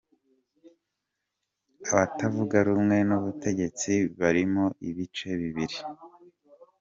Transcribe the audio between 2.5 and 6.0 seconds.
rumwe n’ ubutegetsi barimo ibice bibiri.